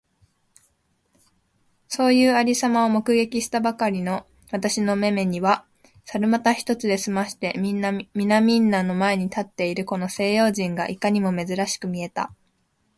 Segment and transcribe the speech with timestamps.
[1.87, 5.63] そういう有様を目撃したばかりの私の眼めには、
[6.05, 12.33] 猿股一つで済まして皆みんなの前に立っているこの西洋人がいかにも珍しく見えた。